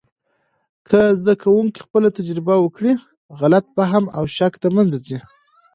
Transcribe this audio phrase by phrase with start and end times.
[0.87, 2.93] که زده کوونکي خپله تجربه وکړي،
[3.39, 5.17] غلط فهم او شک د منځه ځي.